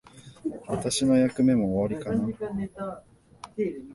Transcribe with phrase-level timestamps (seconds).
[0.67, 3.03] 私の役目も終わりかな。